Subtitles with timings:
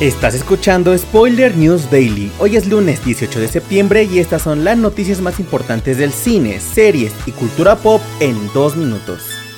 [0.00, 2.32] Estás escuchando Spoiler News Daily.
[2.38, 6.58] Hoy es lunes 18 de septiembre y estas son las noticias más importantes del cine,
[6.58, 9.49] series y cultura pop en dos minutos.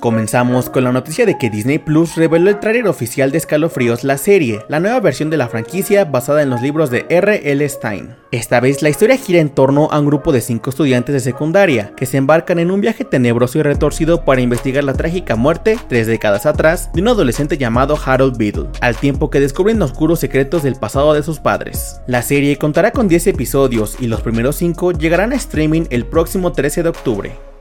[0.00, 4.18] Comenzamos con la noticia de que Disney Plus reveló el tráiler oficial de Escalofríos la
[4.18, 7.66] serie, la nueva versión de la franquicia basada en los libros de R.L.
[7.66, 8.14] Stein.
[8.30, 11.92] Esta vez la historia gira en torno a un grupo de cinco estudiantes de secundaria
[11.96, 16.06] que se embarcan en un viaje tenebroso y retorcido para investigar la trágica muerte, tres
[16.06, 20.76] décadas atrás, de un adolescente llamado Harold Beadle, al tiempo que descubren oscuros secretos del
[20.76, 22.02] pasado de sus padres.
[22.06, 26.52] La serie contará con 10 episodios y los primeros 5 llegarán a streaming el próximo
[26.52, 27.55] 13 de octubre.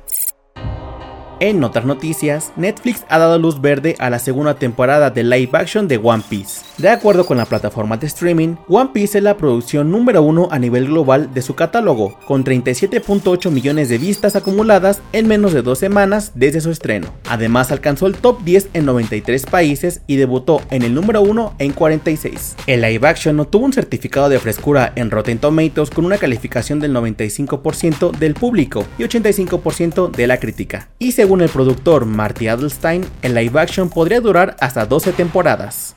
[1.41, 5.85] En otras noticias, Netflix ha dado luz verde a la segunda temporada de live action
[5.87, 6.61] de One Piece.
[6.77, 10.59] De acuerdo con la plataforma de streaming, One Piece es la producción número uno a
[10.59, 15.79] nivel global de su catálogo, con 37.8 millones de vistas acumuladas en menos de dos
[15.79, 17.07] semanas desde su estreno.
[17.27, 21.73] Además alcanzó el top 10 en 93 países y debutó en el número 1 en
[21.73, 22.55] 46.
[22.65, 26.93] El live action obtuvo un certificado de frescura en Rotten Tomatoes con una calificación del
[26.93, 30.87] 95% del público y 85% de la crítica.
[30.97, 35.95] Y según el productor Marty Adelstein, el live action podría durar hasta 12 temporadas.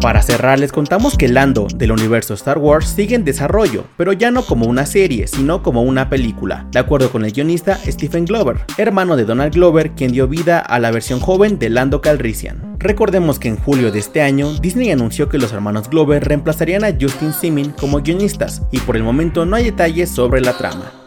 [0.00, 4.32] Para cerrar, les contamos que Lando del universo Star Wars sigue en desarrollo, pero ya
[4.32, 8.62] no como una serie, sino como una película, de acuerdo con el guionista Stephen Glover,
[8.76, 12.74] hermano de Donald Glover, quien dio vida a la versión joven de Lando Calrissian.
[12.80, 16.92] Recordemos que en julio de este año, Disney anunció que los hermanos Glover reemplazarían a
[17.00, 21.03] Justin Simin como guionistas, y por el momento no hay detalles sobre la trama.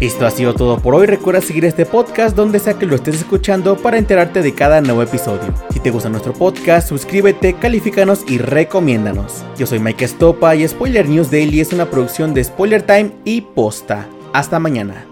[0.00, 1.06] Esto ha sido todo por hoy.
[1.06, 5.02] Recuerda seguir este podcast donde sea que lo estés escuchando para enterarte de cada nuevo
[5.02, 5.52] episodio.
[5.70, 9.44] Si te gusta nuestro podcast, suscríbete, califícanos y recomiéndanos.
[9.58, 13.42] Yo soy Mike Estopa y Spoiler News Daily es una producción de Spoiler Time y
[13.42, 14.08] Posta.
[14.32, 15.04] Hasta mañana.